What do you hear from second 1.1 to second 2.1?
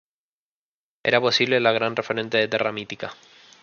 posiblemente el gran